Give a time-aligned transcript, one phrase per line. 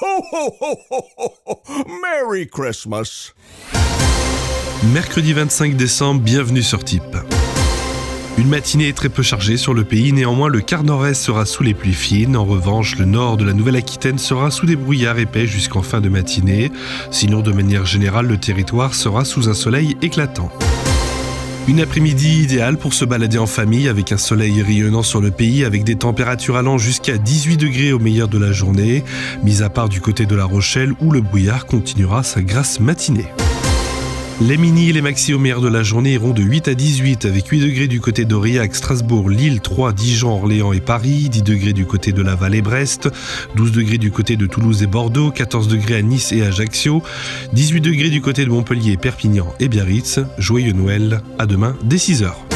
[0.00, 0.78] ho, ho,
[1.46, 1.62] ho.
[2.02, 3.32] Merry Christmas.
[4.92, 7.16] Mercredi 25 décembre, bienvenue sur Type.
[8.36, 11.74] Une matinée très peu chargée sur le pays, néanmoins le quart nord-est sera sous les
[11.74, 15.82] pluies fines, en revanche le nord de la Nouvelle-Aquitaine sera sous des brouillards épais jusqu'en
[15.82, 16.70] fin de matinée,
[17.10, 20.52] sinon de manière générale le territoire sera sous un soleil éclatant.
[21.68, 25.66] Une après-midi idéale pour se balader en famille avec un soleil rayonnant sur le pays
[25.66, 29.04] avec des températures allant jusqu'à 18 degrés au meilleur de la journée,
[29.44, 33.26] mis à part du côté de la Rochelle où le brouillard continuera sa grasse matinée.
[34.40, 37.48] Les mini et les maxi meilleur de la journée iront de 8 à 18 avec
[37.48, 41.86] 8 degrés du côté d'Aurillac, Strasbourg, Lille, 3, Dijon, Orléans et Paris, 10 degrés du
[41.86, 43.08] côté de Laval et Brest,
[43.56, 47.02] 12 degrés du côté de Toulouse et Bordeaux, 14 degrés à Nice et Ajaccio,
[47.52, 50.20] 18 degrés du côté de Montpellier, Perpignan et Biarritz.
[50.38, 52.47] Joyeux Noël, à demain dès 6 heures.